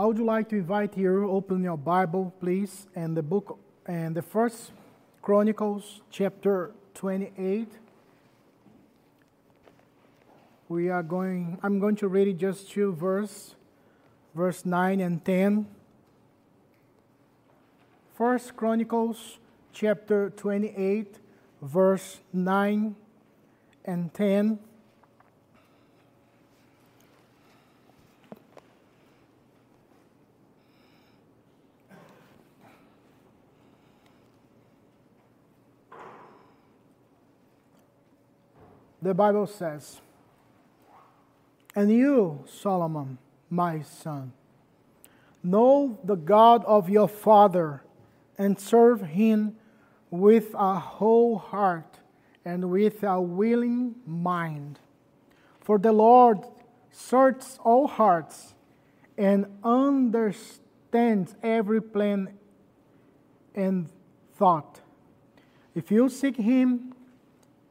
[0.00, 4.14] I would like to invite you to open your Bible, please, and the book and
[4.14, 4.70] the first
[5.22, 7.66] Chronicles chapter 28.
[10.68, 13.56] We are going I'm going to read just two verse
[14.36, 15.66] verse 9 and 10.
[18.14, 19.38] First Chronicles
[19.72, 21.16] chapter 28
[21.60, 22.94] verse 9
[23.84, 24.60] and 10.
[39.00, 40.00] The Bible says,
[41.74, 44.32] And you, Solomon, my son,
[45.42, 47.82] know the God of your father
[48.36, 49.56] and serve him
[50.10, 51.98] with a whole heart
[52.44, 54.78] and with a willing mind.
[55.60, 56.40] For the Lord
[56.90, 58.54] searches all hearts
[59.16, 62.38] and understands every plan
[63.54, 63.88] and
[64.36, 64.80] thought.
[65.74, 66.94] If you seek him,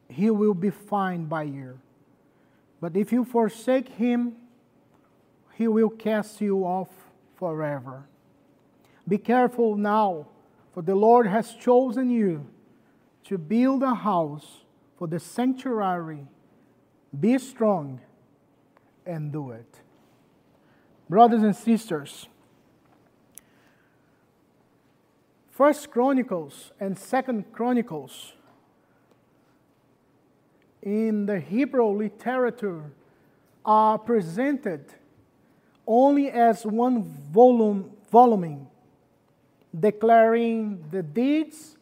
[0.08, 1.78] he will be fine by you.
[2.80, 4.36] But if you forsake him,
[5.54, 6.88] he will cast you off
[7.36, 8.04] forever.
[9.06, 10.26] Be careful now,
[10.72, 12.46] for the Lord has chosen you
[13.24, 14.64] to build a house
[14.96, 16.26] for the sanctuary.
[17.18, 18.00] Be strong
[19.04, 19.80] and do it.
[21.08, 22.28] Brothers and sisters,
[25.50, 28.34] First Chronicles and Second Chronicles
[30.82, 32.84] in the Hebrew literature
[33.64, 34.84] are presented
[35.86, 38.68] only as one volume, volume
[39.78, 41.76] declaring the deeds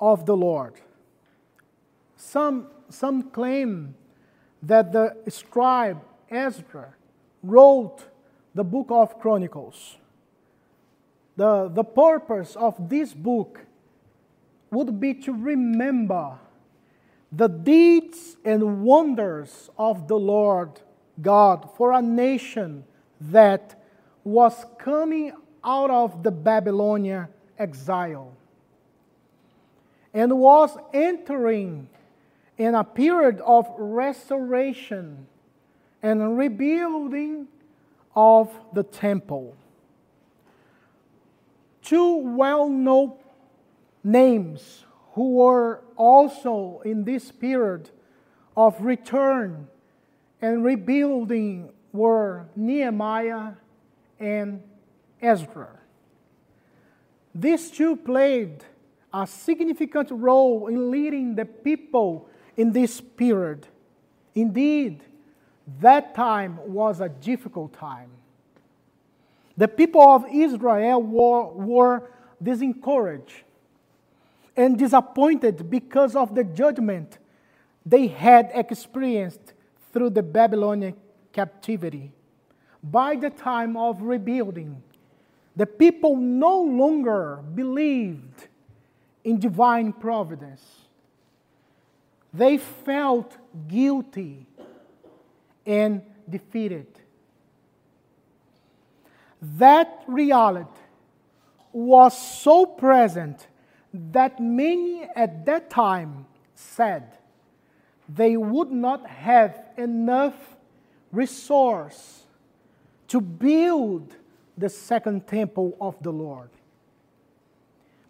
[0.00, 0.74] of the Lord.
[2.16, 3.94] Some, some claim
[4.62, 6.94] that the scribe Ezra
[7.42, 8.04] wrote
[8.54, 9.96] the book of Chronicles.
[11.36, 13.60] The, the purpose of this book
[14.70, 16.38] would be to remember
[17.32, 20.80] the deeds and wonders of the Lord
[21.20, 22.84] God for a nation
[23.20, 23.82] that
[24.22, 25.32] was coming
[25.64, 27.28] out of the Babylonian
[27.58, 28.36] exile
[30.12, 31.88] and was entering
[32.58, 35.26] in a period of restoration
[36.02, 37.48] and rebuilding
[38.14, 39.56] of the temple.
[41.80, 43.14] Two well known
[44.04, 47.90] names who were also in this period
[48.56, 49.68] of return
[50.40, 53.52] and rebuilding were Nehemiah
[54.18, 54.62] and
[55.20, 55.68] Ezra.
[57.34, 58.64] These two played
[59.12, 63.66] a significant role in leading the people in this period.
[64.34, 65.02] Indeed,
[65.80, 68.10] that time was a difficult time.
[69.56, 72.10] The people of Israel were, were
[72.42, 73.42] disencouraged
[74.56, 77.18] and disappointed because of the judgment
[77.84, 79.54] they had experienced
[79.92, 80.94] through the Babylonian
[81.32, 82.12] captivity.
[82.82, 84.82] By the time of rebuilding,
[85.54, 88.48] the people no longer believed
[89.24, 90.64] in divine providence.
[92.32, 93.36] They felt
[93.68, 94.46] guilty
[95.66, 96.86] and defeated.
[99.40, 100.70] That reality
[101.72, 103.46] was so present
[103.92, 107.18] that many at that time said
[108.08, 110.34] they would not have enough
[111.10, 112.24] resource
[113.08, 114.16] to build
[114.56, 116.50] the second temple of the Lord.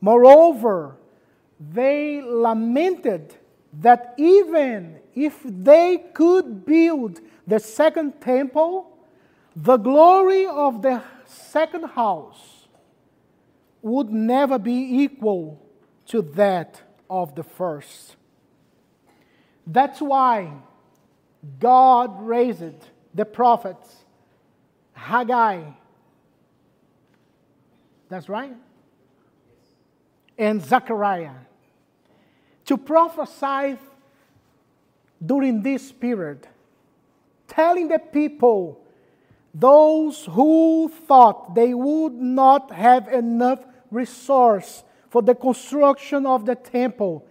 [0.01, 0.97] Moreover,
[1.61, 3.37] they lamented
[3.81, 8.97] that even if they could build the second temple,
[9.55, 12.67] the glory of the second house
[13.81, 15.61] would never be equal
[16.13, 16.79] to that
[17.09, 18.17] of the first.
[19.67, 20.53] That's why
[21.59, 22.85] God raised
[23.15, 23.97] the prophets
[24.93, 25.63] Haggai.
[28.11, 28.55] That's right.
[30.37, 31.33] And Zechariah
[32.67, 33.79] to prophesy
[35.25, 36.47] during this period,
[37.49, 38.85] telling the people,
[39.55, 47.23] those who thought they would not have enough resource for the construction of the temple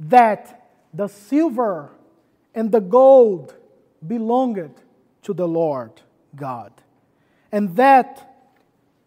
[0.00, 1.92] that the silver
[2.56, 3.54] and the gold
[4.04, 4.74] belonged
[5.22, 5.92] to the Lord
[6.34, 6.72] God.
[7.52, 8.34] And that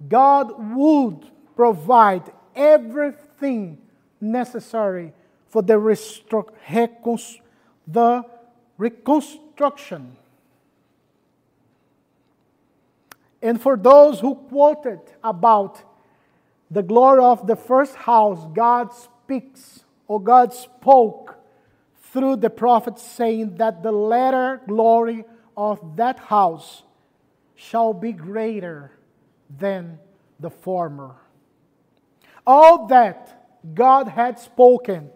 [0.08, 3.78] God would provide everything
[4.22, 5.12] necessary
[5.50, 5.78] for the,
[7.86, 8.24] the
[8.78, 10.16] reconstruction.
[13.42, 15.84] And for those who quoted about
[16.74, 21.36] the glory of the first house, God speaks or God spoke
[22.12, 25.24] through the prophet, saying that the latter glory
[25.56, 26.84] of that house
[27.56, 28.92] shall be greater
[29.60, 30.00] than
[30.40, 31.16] the former.
[32.46, 35.10] All that God had spoken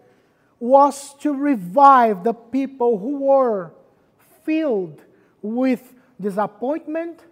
[0.60, 3.72] was to revive the people who were
[4.44, 5.02] filled
[5.42, 7.24] with disappointment,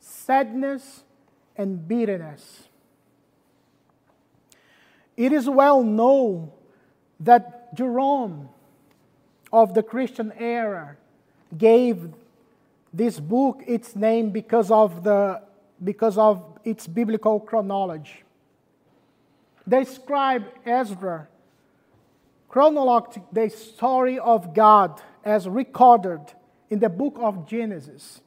[0.00, 1.02] sadness,
[1.56, 2.67] and bitterness.
[5.18, 6.52] It is well known
[7.18, 8.50] that Jerome
[9.52, 10.96] of the Christian era
[11.56, 12.14] gave
[12.94, 15.42] this book its name because of, the,
[15.82, 18.22] because of its biblical chronology.
[19.66, 21.26] The scribe Ezra
[22.48, 26.20] chronologed the story of God as recorded
[26.70, 28.20] in the book of Genesis.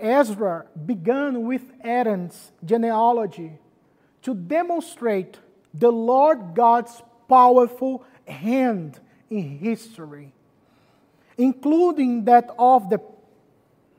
[0.00, 3.58] Ezra began with Aaron's genealogy
[4.22, 5.36] to demonstrate
[5.74, 10.32] the Lord God's powerful hand in history,
[11.36, 13.00] including that of the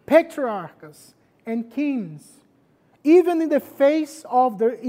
[0.05, 1.13] patriarchs
[1.45, 2.39] and kings,
[3.03, 4.79] even in the face of the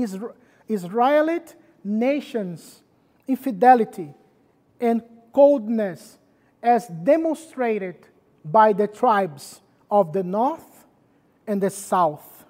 [0.69, 2.83] Israelite nation's
[3.27, 4.15] infidelity
[4.81, 5.03] and
[5.33, 6.19] coldness,
[6.62, 7.97] as demonstrated
[8.44, 9.61] by the tribes
[9.91, 10.85] of the north
[11.47, 12.44] and the south.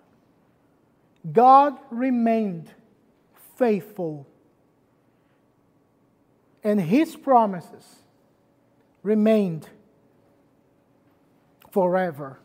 [1.32, 2.70] God remained
[3.56, 4.26] faithful,
[6.62, 7.84] and his promises
[9.02, 9.68] remained
[11.70, 12.38] forever.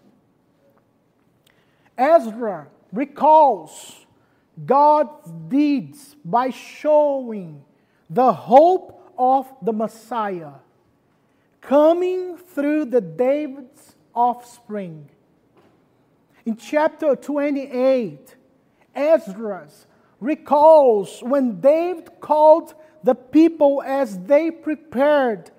[1.98, 4.06] Ezra recalls
[4.66, 7.64] God's deeds by showing
[8.10, 10.54] the hope of the Messiah
[11.62, 15.10] coming through the David's offspring.
[16.46, 18.36] In chapter 28,
[18.96, 19.86] Ezra's
[20.22, 22.74] recalls when David called
[23.04, 25.52] the people as they prepared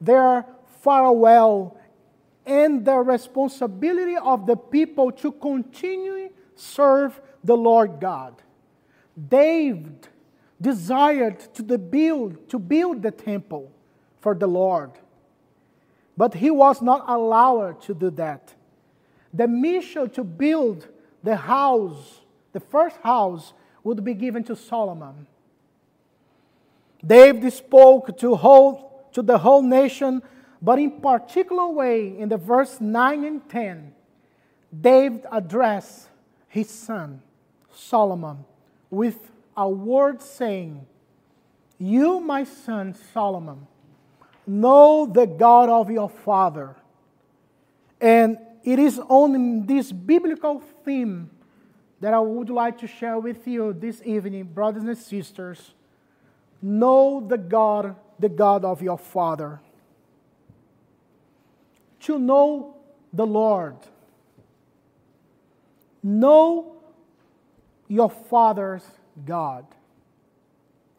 [0.00, 0.44] their
[0.82, 1.78] farewell
[2.44, 8.42] and the responsibility of the people to continue serve the Lord God.
[9.28, 10.08] David
[10.60, 13.70] desired to build to build the temple
[14.20, 14.90] for the Lord.
[16.16, 18.54] But he was not allowed to do that.
[19.32, 20.88] The mission to build
[21.22, 22.22] the house,
[22.52, 23.52] the first house
[23.88, 25.26] would be given to Solomon.
[27.04, 30.22] David spoke to, whole, to the whole nation,
[30.60, 33.94] but in particular way, in the verse 9 and 10,
[34.78, 36.08] David addressed
[36.48, 37.22] his son,
[37.72, 38.44] Solomon,
[38.90, 39.16] with
[39.56, 40.86] a word saying,
[41.78, 43.66] You, my son Solomon,
[44.46, 46.76] know the God of your father.
[48.02, 51.30] And it is on this biblical theme
[52.00, 55.74] that I would like to share with you this evening, brothers and sisters.
[56.62, 59.60] Know the God, the God of your Father.
[62.00, 62.76] To know
[63.12, 63.76] the Lord.
[66.02, 66.76] Know
[67.88, 68.84] your Father's
[69.24, 69.66] God.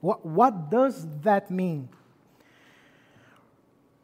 [0.02, 1.90] What, what does that mean?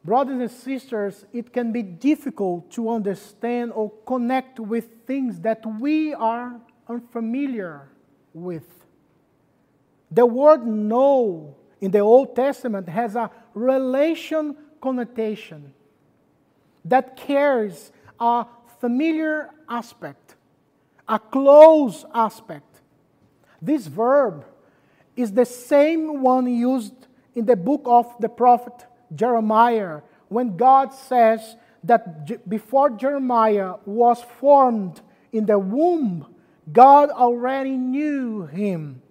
[0.04, 6.14] Brothers and sisters, it can be difficult to understand or connect with things that we
[6.14, 7.90] are unfamiliar
[8.34, 8.66] with.
[10.12, 15.74] The word know in the Old Testament has a relation connotation
[16.84, 18.46] that carries a
[18.80, 20.36] familiar aspect,
[21.08, 22.82] a close aspect.
[23.62, 24.46] This verb
[25.16, 26.94] is the same one used
[27.34, 35.02] in the book of the prophet Jeremiah when God says that before Jeremiah was formed
[35.32, 36.35] in the womb,
[36.72, 39.02] God already knew him.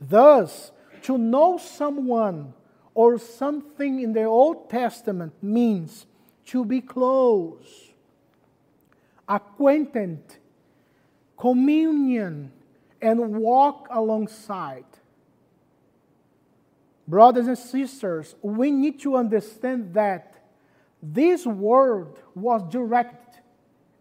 [0.00, 0.70] Thus,
[1.02, 2.54] to know someone
[2.94, 6.06] or something in the Old Testament means
[6.46, 7.92] to be close,
[9.28, 10.20] acquainted,
[11.38, 12.52] communion,
[13.00, 14.84] and walk alongside.
[17.06, 20.34] Brothers and sisters, we need to understand that
[21.02, 23.42] this word was directed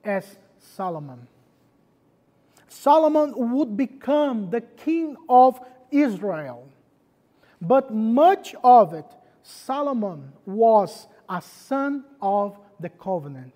[0.03, 1.27] as Solomon.
[2.81, 5.59] Solomon would become the king of
[5.91, 6.67] Israel.
[7.61, 9.05] But much of it,
[9.43, 13.53] Solomon was a son of the covenant.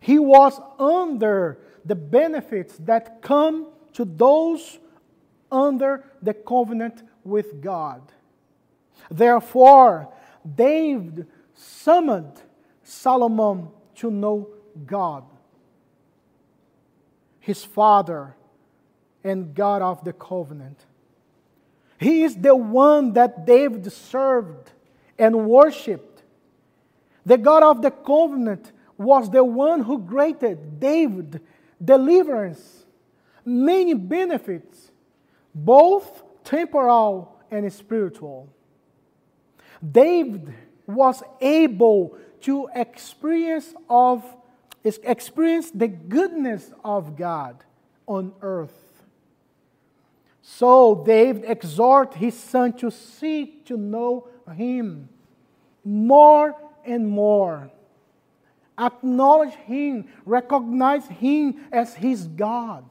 [0.00, 4.78] He was under the benefits that come to those
[5.50, 8.02] under the covenant with God.
[9.10, 10.12] Therefore,
[10.54, 12.42] David summoned
[12.82, 14.48] Solomon to know
[14.84, 15.24] God.
[17.46, 18.34] His Father
[19.22, 20.84] and God of the covenant.
[21.96, 24.72] He is the one that David served
[25.16, 26.24] and worshiped.
[27.24, 31.40] The God of the covenant was the one who granted David
[31.82, 32.84] deliverance,
[33.44, 34.90] many benefits,
[35.54, 38.48] both temporal and spiritual.
[39.80, 40.52] David
[40.84, 44.24] was able to experience of
[45.02, 47.64] experience the goodness of God
[48.06, 48.86] on earth.
[50.42, 55.08] So David exhorts his son to seek to know him
[55.84, 57.70] more and more.
[58.78, 62.84] Acknowledge him, recognize him as his God,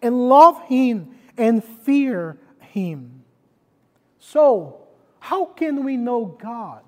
[0.00, 3.24] and love him and fear him.
[4.18, 4.86] So,
[5.18, 6.84] how can we know God?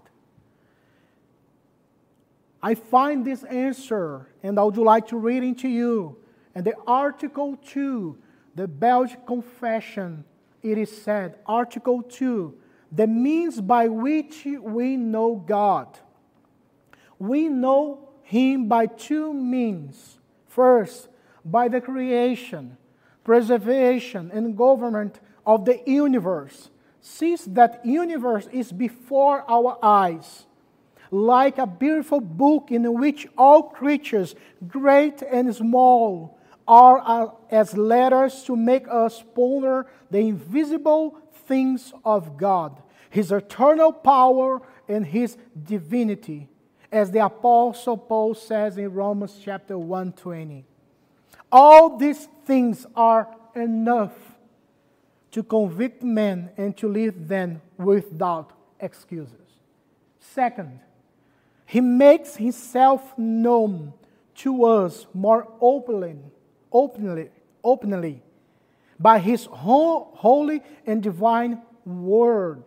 [2.65, 6.17] I find this answer, and I would like to read it to you.
[6.55, 8.17] And the Article 2,
[8.55, 10.25] the Belgian Confession,
[10.63, 12.55] it is said, Article 2,
[12.91, 15.99] the means by which we know God.
[17.19, 20.19] We know Him by two means.
[20.49, 21.09] First,
[21.45, 22.79] by the creation,
[23.25, 26.71] preservation, and government of the universe
[27.03, 30.47] since that universe is before our eyes,
[31.11, 34.35] like a beautiful book in which all creatures,
[34.67, 42.83] great and small, are as letters to make us ponder the invisible things of God,
[43.11, 46.49] His eternal power and His divinity,
[46.91, 50.65] as the Apostle Paul says in Romans chapter 120.
[51.53, 54.13] All these things are enough
[55.31, 59.61] to convict men and to leave them without excuses.
[60.21, 60.81] Second,
[61.67, 63.93] he makes himself known
[64.37, 66.17] to us more openly,
[66.73, 67.31] openly,
[67.63, 68.23] openly
[68.99, 72.65] by his holy and divine word.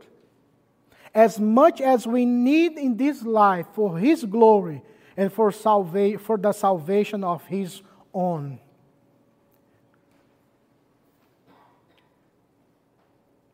[1.14, 4.82] As much as we need in this life for his glory
[5.16, 7.82] and for, salva- for the salvation of his
[8.14, 8.60] own.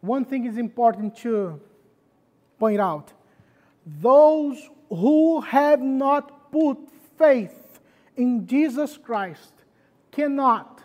[0.04, 1.58] one thing is important to
[2.60, 3.14] point out
[3.86, 6.78] those who have not put
[7.18, 7.80] faith
[8.16, 9.54] in Jesus Christ
[10.12, 10.82] cannot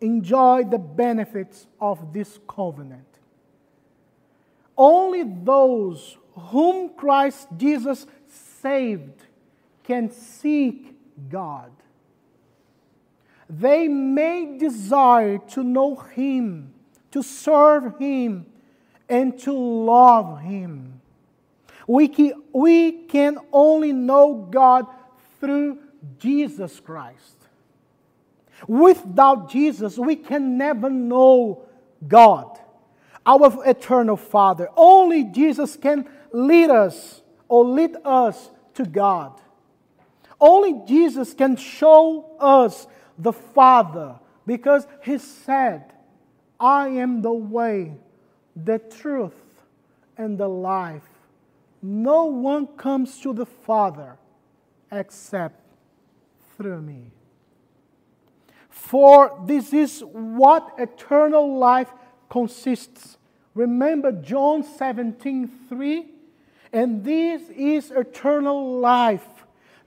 [0.00, 3.06] enjoy the benefits of this covenant.
[4.76, 9.22] Only those whom Christ Jesus saved
[9.82, 10.94] can seek
[11.28, 11.72] God.
[13.50, 16.74] They may desire to know Him
[17.10, 18.46] to serve Him,
[19.08, 20.97] and to love Him.
[21.88, 24.86] We can, we can only know God
[25.40, 25.78] through
[26.18, 27.36] Jesus Christ.
[28.66, 31.62] Without Jesus, we can never know
[32.06, 32.58] God,
[33.24, 34.68] our eternal Father.
[34.76, 39.40] Only Jesus can lead us or lead us to God.
[40.38, 42.86] Only Jesus can show us
[43.18, 44.16] the Father
[44.46, 45.90] because He said,
[46.60, 47.94] I am the way,
[48.54, 49.32] the truth,
[50.18, 51.17] and the life.
[51.82, 54.16] No one comes to the Father
[54.90, 55.60] except
[56.56, 57.12] through me.
[58.68, 61.92] For this is what eternal life
[62.28, 63.18] consists.
[63.54, 66.06] Remember John 17 3?
[66.72, 69.26] And this is eternal life,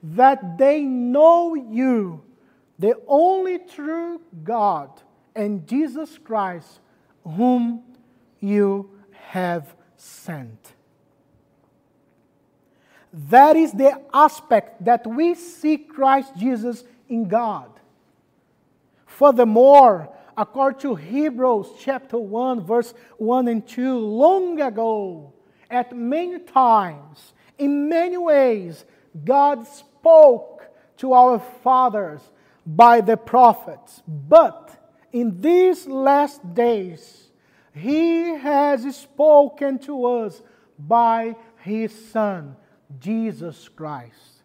[0.02, 2.22] that they know you,
[2.78, 4.90] the only true God
[5.34, 6.80] and Jesus Christ,
[7.24, 7.82] whom
[8.40, 10.71] you have sent.
[13.12, 17.68] That is the aspect that we see Christ Jesus in God.
[19.06, 25.32] Furthermore, according to Hebrews chapter 1, verse 1 and 2, long ago,
[25.70, 28.84] at many times, in many ways,
[29.24, 30.64] God spoke
[30.98, 32.20] to our fathers
[32.66, 34.02] by the prophets.
[34.06, 34.70] But
[35.12, 37.28] in these last days,
[37.74, 40.42] He has spoken to us
[40.78, 42.56] by His Son,
[43.00, 44.42] Jesus Christ.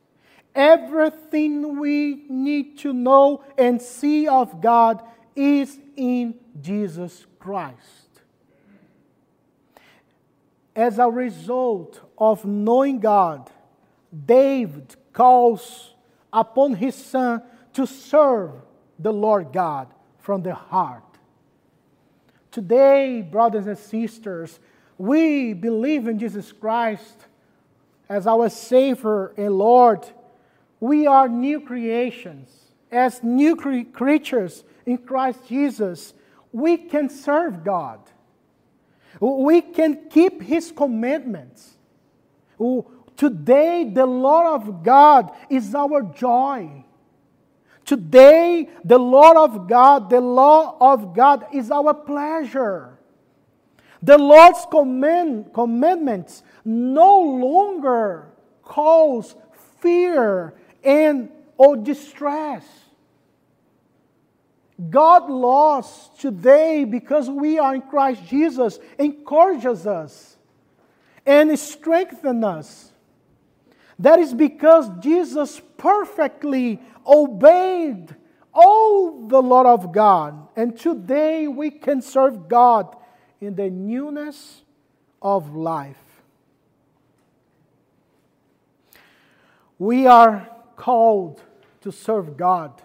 [0.56, 5.04] Everything we need to know and see of God
[5.36, 7.78] is in Jesus Christ.
[10.76, 13.50] As a result of knowing God,
[14.26, 15.94] David calls
[16.32, 17.42] upon his son
[17.74, 18.52] to serve
[19.00, 19.88] the Lord God
[20.20, 21.04] from the heart.
[22.52, 24.60] Today, brothers and sisters,
[24.98, 27.28] we believe in Jesus Christ
[28.10, 30.08] as our Savior and Lord.
[30.80, 32.50] We are new creations.
[32.92, 36.14] as new cre- creatures in Christ Jesus,
[36.54, 38.00] we can serve God.
[39.20, 41.76] We can keep His commandments.
[43.18, 46.86] Today, the law of God is our joy.
[47.84, 52.97] Today, the law of God, the law of God is our pleasure.
[54.02, 58.30] The Lord's command, commandments no longer
[58.64, 59.36] cause
[59.80, 62.66] fear and or distress.
[64.90, 70.38] God laws today, because we are in Christ Jesus, encourages us
[71.26, 72.92] and strengthens us.
[73.98, 78.16] That is because Jesus perfectly obeyed
[78.54, 80.48] all the law of God.
[80.56, 82.96] And today we can serve God
[83.40, 84.62] in the newness
[85.22, 85.98] of life.
[89.80, 91.42] We are called
[91.82, 92.82] to serve God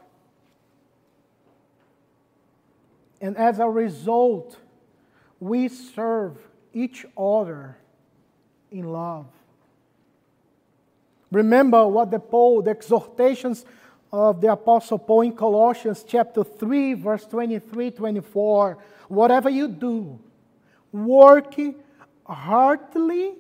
[3.22, 4.58] And as a result,
[5.38, 6.36] we serve
[6.74, 7.78] each other
[8.72, 9.26] in love.
[11.30, 13.64] Remember what the Paul, the exhortations
[14.12, 18.78] of the Apostle Paul in Colossians chapter 3, verse 23 24.
[19.08, 20.18] Whatever you do,
[20.92, 21.54] work
[22.26, 23.34] heartily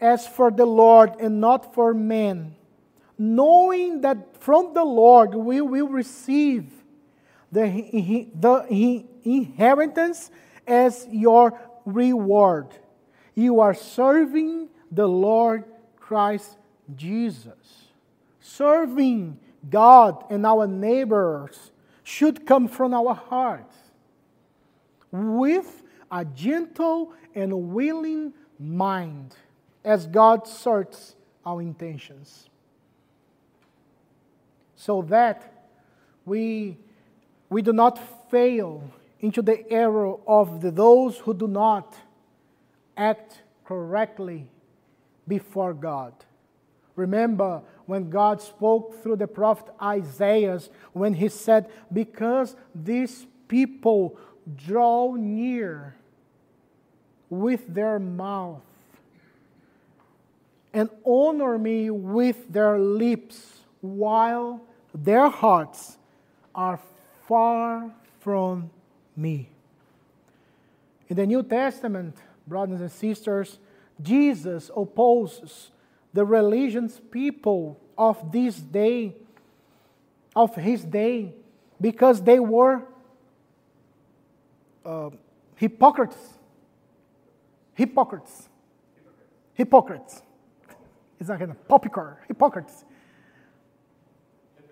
[0.00, 2.54] as for the Lord and not for men,
[3.18, 6.70] knowing that from the Lord we will receive
[7.52, 10.30] the, the inheritance
[10.66, 12.68] as your reward.
[13.34, 15.64] You are serving the Lord
[15.98, 16.56] Christ
[16.94, 17.86] Jesus.
[18.40, 19.38] Serving
[19.68, 21.70] God and our neighbors
[22.02, 23.76] should come from our hearts
[25.10, 29.34] with a gentle and willing mind
[29.84, 32.48] as God searches our intentions.
[34.74, 35.70] So that
[36.24, 36.76] we,
[37.48, 37.98] we do not
[38.30, 41.96] fail into the error of the, those who do not
[42.96, 44.48] act correctly
[45.26, 46.12] before God.
[46.94, 50.60] Remember when God spoke through the prophet Isaiah
[50.92, 54.18] when he said, Because these people
[54.56, 55.94] draw near
[57.28, 58.62] with their mouth
[60.76, 64.60] and honor me with their lips, while
[64.94, 65.96] their hearts
[66.54, 66.78] are
[67.26, 68.68] far from
[69.16, 69.48] me.
[71.08, 73.58] In the New Testament, brothers and sisters,
[74.02, 75.70] Jesus opposes
[76.12, 79.14] the religious people of this day,
[80.34, 81.32] of his day,
[81.80, 82.82] because they were
[84.84, 85.08] uh,
[85.54, 86.35] hypocrites.
[87.76, 88.48] Hypocrites.
[89.52, 90.22] Hypocrites.
[91.20, 92.16] It's not kind of poppycar.
[92.26, 92.84] Hypocrites.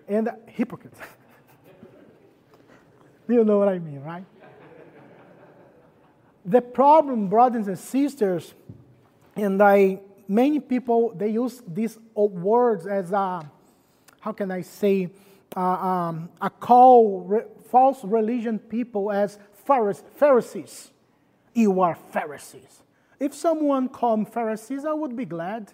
[0.07, 0.99] And hypocrites.
[3.29, 4.25] you know what I mean, right?
[6.45, 8.53] The problem, brothers and sisters,
[9.35, 13.49] and I, many people they use these words as a,
[14.19, 15.11] how can I say,
[15.55, 20.91] uh, um, a call re, false religion people as Pharisees.
[21.53, 22.81] You are Pharisees.
[23.19, 25.71] If someone called Pharisees, I would be glad.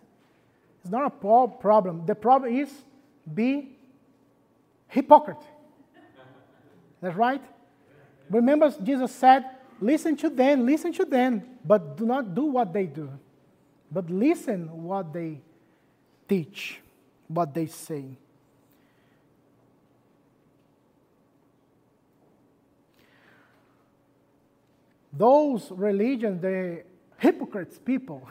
[0.81, 2.05] It's not a problem.
[2.05, 2.69] The problem is
[3.33, 3.69] be
[4.87, 5.43] hypocrite.
[7.01, 7.43] That's right.
[8.29, 9.45] Remember, Jesus said,
[9.81, 13.09] Listen to them, listen to them, but do not do what they do.
[13.91, 15.41] But listen what they
[16.29, 16.79] teach,
[17.27, 18.05] what they say.
[25.11, 26.83] Those religions, the
[27.21, 28.27] hypocrites people,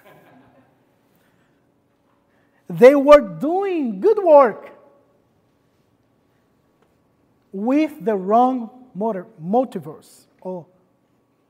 [2.69, 4.71] they were doing good work
[7.53, 8.69] with the wrong
[9.39, 10.67] motives or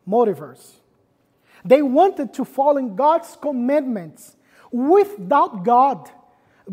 [0.04, 0.80] motivers.
[1.64, 4.36] They wanted to follow God's commandments
[4.70, 6.10] without God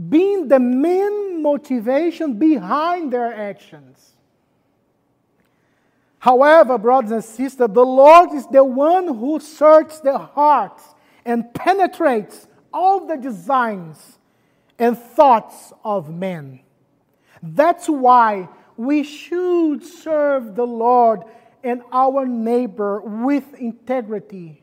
[0.09, 4.16] being the main motivation behind their actions.
[6.27, 10.83] However, brothers and sisters, the Lord is the one who searches the hearts
[11.23, 14.19] and penetrates all the designs
[14.77, 16.59] and thoughts of men.
[17.41, 21.23] That's why we should serve the Lord
[21.63, 24.61] and our neighbor with integrity.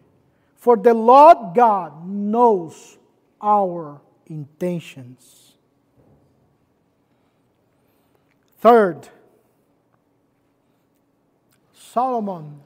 [0.56, 2.98] For the Lord God knows
[3.40, 5.54] our intentions.
[8.60, 9.08] Third,
[11.94, 12.60] Solomon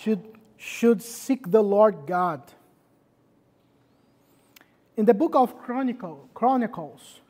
[0.00, 2.42] should, should seek the Lord God.
[4.96, 7.20] In the book of Chronicle, Chronicles,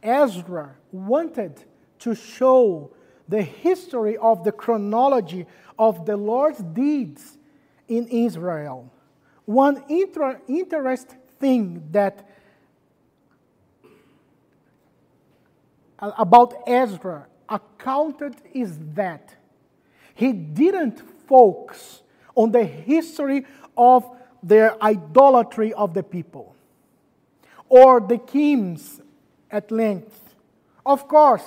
[0.00, 1.64] Ezra wanted
[1.98, 2.92] to show
[3.28, 5.46] the history of the chronology
[5.80, 7.38] of the Lord's deeds
[7.88, 8.88] in Israel.
[9.46, 12.24] One inter- interesting thing that
[15.98, 19.37] about Ezra accounted is that
[20.18, 22.02] he didn't focus
[22.34, 24.04] on the history of
[24.42, 26.56] their idolatry of the people
[27.68, 29.00] or the kings
[29.48, 30.34] at length.
[30.84, 31.44] Of course,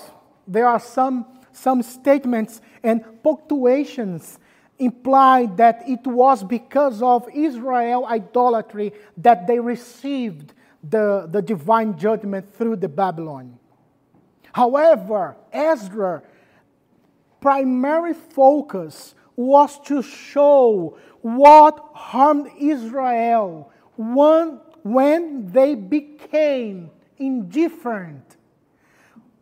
[0.47, 4.39] there are some, some statements and punctuations
[4.79, 12.55] imply that it was because of Israel idolatry that they received the, the divine judgment
[12.55, 13.59] through the Babylon.
[14.53, 16.23] However, Ezra
[17.41, 28.37] primary focus was to show what harmed Israel when, they became indifferent,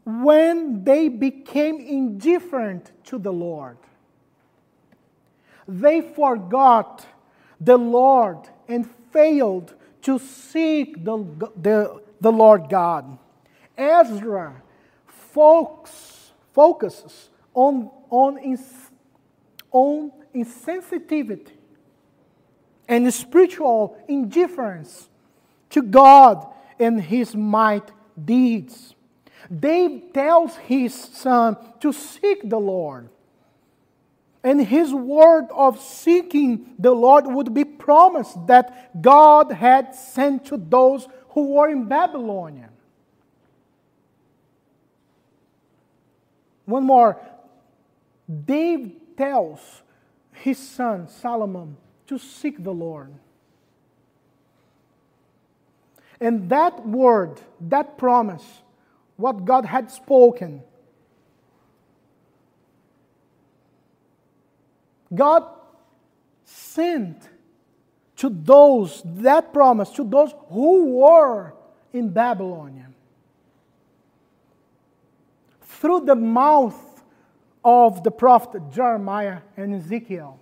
[0.05, 3.77] when they became indifferent to the Lord.
[5.67, 7.05] They forgot
[7.61, 11.17] the Lord and failed to seek the,
[11.55, 13.17] the, the Lord God.
[13.77, 14.61] Ezra
[15.05, 18.91] focus, focuses on, on, ins,
[19.71, 21.51] on insensitivity
[22.87, 25.09] and spiritual indifference
[25.69, 26.47] to God
[26.79, 27.91] and his might
[28.23, 28.95] deeds.
[29.47, 33.09] David tells his son to seek the Lord.
[34.43, 40.57] And his word of seeking the Lord would be promised that God had sent to
[40.57, 42.69] those who were in Babylonia.
[46.65, 47.19] One more.
[48.29, 49.81] David tells
[50.31, 53.13] his son Solomon to seek the Lord.
[56.21, 58.43] And that word, that promise,
[59.15, 60.61] what God had spoken,
[65.13, 65.43] God
[66.43, 67.29] sent
[68.17, 71.53] to those, that promise, to those who were
[71.93, 72.87] in Babylonia.
[75.61, 76.88] Through the mouth
[77.63, 80.39] of the prophet Jeremiah and Ezekiel.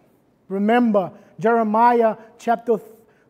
[0.48, 2.78] Remember, Jeremiah chapter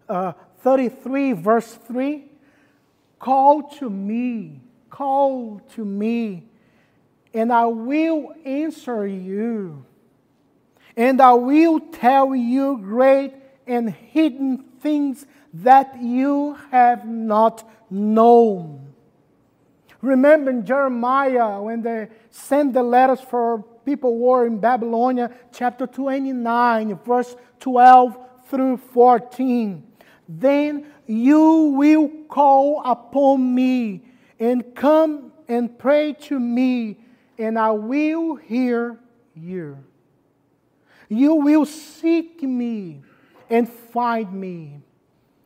[0.08, 2.24] uh, 33, verse 3
[3.20, 6.44] Call to me, call to me,
[7.34, 9.86] and I will answer you
[10.98, 13.36] and I will tell you great
[13.68, 18.94] and hidden things that you have not known.
[20.02, 27.38] Remember Jeremiah when they sent the letters for people were in Babylonia, chapter 29, verse
[27.62, 28.18] 12
[28.50, 29.82] through 14.
[30.28, 34.04] Then you will call upon me
[34.42, 36.98] and come and pray to me,
[37.38, 39.00] and I will hear
[39.34, 39.78] you.
[41.08, 43.04] You will seek me
[43.50, 44.82] and find me.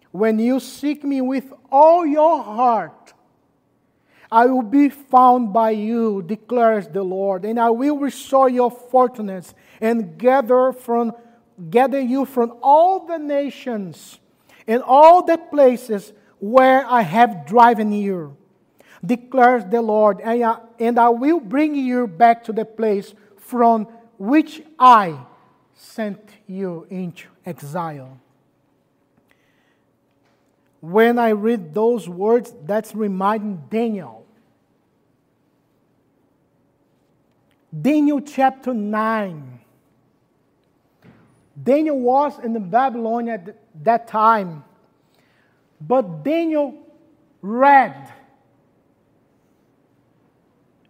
[0.09, 3.13] When you seek me with all your heart,
[4.31, 9.53] I will be found by you, declares the Lord, and I will restore your fortunes
[9.81, 11.13] and gather from
[11.69, 14.19] gather you from all the nations
[14.67, 18.35] and all the places where I have driven you,
[19.05, 23.87] declares the Lord, and I, and I will bring you back to the place from
[24.17, 25.19] which I
[25.75, 28.17] sent you into exile.
[30.79, 34.20] When I read those words, that's reminding Daniel.
[37.79, 39.59] Daniel chapter 9.
[41.61, 44.63] Daniel was in Babylon at that time,
[45.79, 46.75] but Daniel
[47.41, 48.11] read.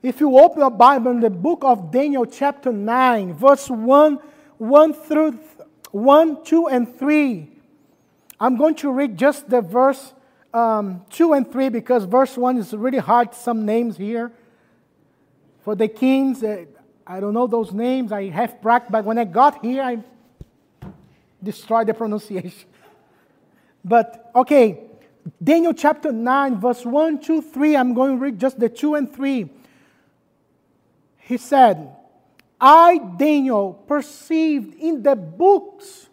[0.02, 4.20] If you open a Bible in the book of Daniel, chapter 9, verse 1
[4.62, 5.40] 1 through
[5.92, 7.50] 1, 2, and 3.
[8.40, 10.14] I'm going to read just the verse
[10.54, 14.32] um, 2 and 3 because verse 1 is really hard, some names here.
[15.64, 16.66] For the kings, uh,
[17.06, 18.12] I don't know those names.
[18.12, 20.00] I have practiced, but when I got here, I
[21.42, 22.68] destroyed the pronunciation.
[23.84, 24.80] But, okay,
[25.44, 27.76] Daniel chapter 9, verse 1, 2, 3.
[27.76, 29.50] I'm going to read just the 2 and 3.
[31.18, 31.96] He said,
[32.60, 36.08] I, Daniel, perceived in the books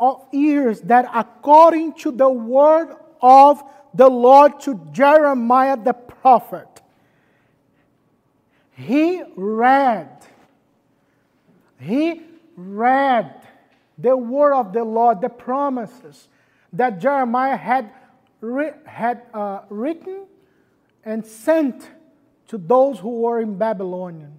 [0.00, 3.62] of years that according to the word of
[3.94, 6.82] the Lord to Jeremiah the prophet,
[8.72, 10.08] he read,
[11.80, 12.22] he
[12.56, 13.34] read
[13.96, 16.28] the word of the Lord, the promises
[16.72, 17.90] that Jeremiah had,
[18.84, 20.26] had uh, written
[21.04, 21.90] and sent
[22.48, 24.38] to those who were in Babylon.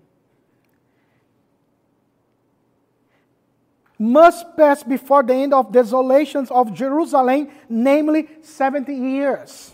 [4.02, 9.74] Must pass before the end of desolations of Jerusalem, namely 70 years.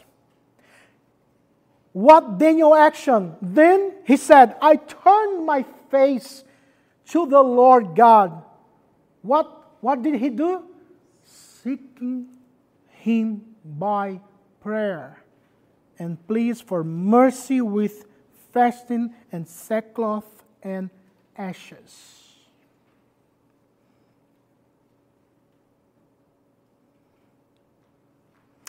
[1.93, 3.35] What Daniel action?
[3.39, 6.43] Then he said, I turned my face
[7.09, 8.43] to the Lord God.
[9.21, 10.63] What, what did he do?
[11.23, 12.27] Seeking
[12.89, 14.19] him by
[14.59, 15.21] prayer
[15.99, 18.05] and pleas for mercy with
[18.51, 20.89] fasting and sackcloth and
[21.37, 22.24] ashes.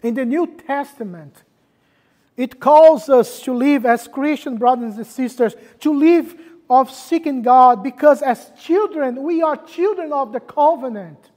[0.03, 1.43] In the New Testament,
[2.37, 6.35] it calls us to live as Christian brothers and sisters, to live
[6.69, 11.31] of seeking God, because as children, we are children of the covenant.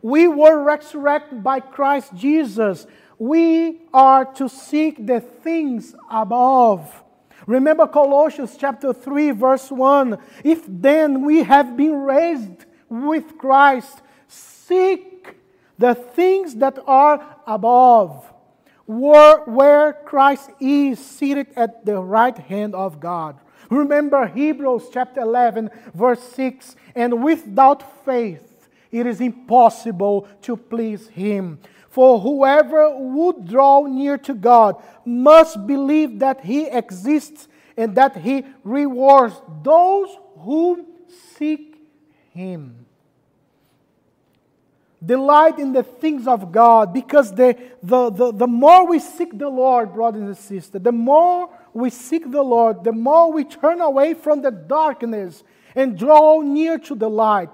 [0.00, 2.86] We were resurrected by Christ Jesus.
[3.18, 7.02] We are to seek the things above.
[7.46, 10.18] Remember Colossians chapter 3, verse 1.
[10.42, 15.11] If then we have been raised with Christ, seek
[15.78, 18.32] the things that are above
[18.86, 23.38] where Christ is seated at the right hand of God.
[23.70, 31.58] Remember Hebrews chapter 11, verse 6 and without faith it is impossible to please Him.
[31.88, 38.44] For whoever would draw near to God must believe that He exists and that He
[38.62, 40.08] rewards those
[40.38, 40.86] who
[41.36, 41.76] seek
[42.30, 42.81] Him.
[45.04, 49.48] Delight in the things of God because the, the, the, the more we seek the
[49.48, 54.14] Lord, brothers and sisters, the more we seek the Lord, the more we turn away
[54.14, 55.42] from the darkness
[55.74, 57.48] and draw near to the light.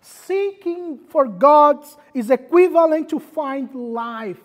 [0.00, 1.84] Seeking for God
[2.14, 4.40] is equivalent to find life.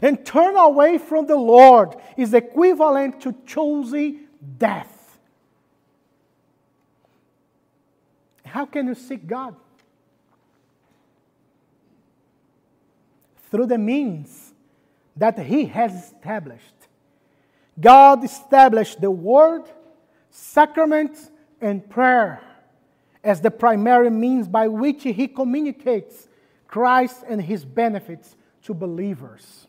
[0.00, 4.20] And turn away from the Lord is equivalent to choosing
[4.58, 5.18] death.
[8.44, 9.56] How can you seek God?
[13.52, 14.54] Through the means
[15.14, 16.74] that He has established.
[17.78, 19.64] God established the Word,
[20.30, 22.42] sacraments, and prayer
[23.22, 26.28] as the primary means by which He communicates
[26.66, 29.66] Christ and His benefits to believers.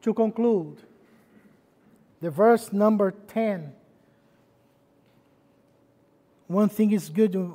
[0.00, 0.78] To conclude,
[2.22, 3.70] the verse number 10.
[6.46, 7.52] One thing is good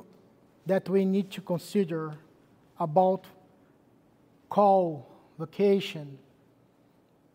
[0.64, 2.14] that we need to consider
[2.78, 3.26] about
[4.48, 6.18] call, vocation,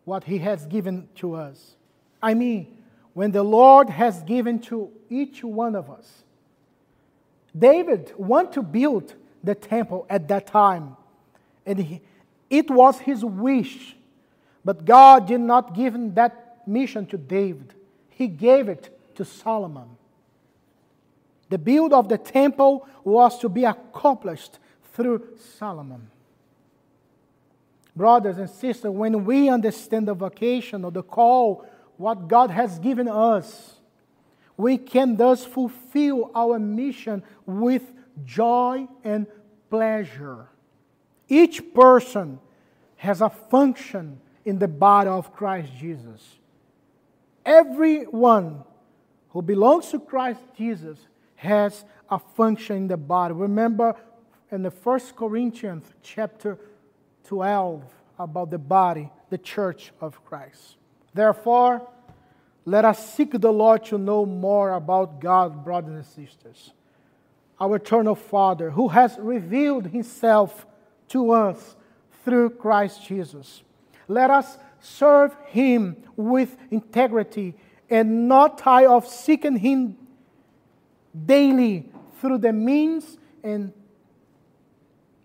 [0.04, 1.76] what He has given to us.
[2.22, 2.82] I mean,
[3.14, 6.22] when the Lord has given to each one of us.
[7.56, 10.96] David wanted to build the temple at that time,
[11.66, 12.00] and he,
[12.48, 13.96] it was his wish.
[14.64, 17.74] But God did not give him that mission to David,
[18.10, 19.96] He gave it to Solomon.
[21.48, 24.58] The build of the temple was to be accomplished
[24.94, 26.08] through Solomon.
[27.94, 33.06] Brothers and sisters, when we understand the vocation or the call, what God has given
[33.08, 33.74] us,
[34.56, 37.82] we can thus fulfill our mission with
[38.24, 39.26] joy and
[39.70, 40.48] pleasure.
[41.28, 42.38] Each person
[42.96, 46.38] has a function in the body of Christ Jesus.
[47.44, 48.64] Everyone
[49.30, 50.98] who belongs to Christ Jesus
[51.36, 53.34] has a function in the body.
[53.34, 53.94] Remember
[54.50, 56.58] in the First Corinthians chapter
[57.32, 57.82] 12
[58.18, 60.76] about the body, the church of Christ.
[61.14, 61.88] Therefore,
[62.66, 66.72] let us seek the Lord to know more about God, brothers and sisters.
[67.58, 70.66] Our eternal Father, who has revealed himself
[71.08, 71.74] to us
[72.22, 73.62] through Christ Jesus.
[74.08, 77.54] Let us serve him with integrity
[77.88, 79.96] and not tire of seeking him
[81.24, 81.88] daily
[82.20, 83.72] through the means and,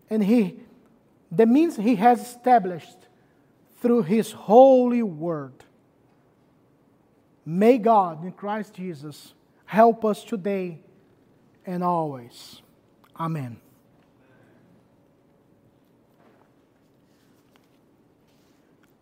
[0.09, 0.61] and he
[1.31, 2.97] the means he has established
[3.81, 5.53] through his holy word.
[7.45, 9.33] May God in Christ Jesus
[9.65, 10.79] help us today
[11.65, 12.61] and always.
[13.19, 13.57] Amen.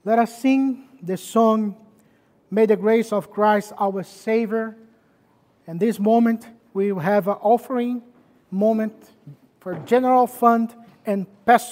[0.04, 1.76] Let us sing the song,
[2.52, 4.78] May the grace of Christ our Savior.
[5.68, 8.04] And this moment, we have an offering
[8.52, 8.94] moment
[9.60, 11.64] for general fund and pastoral.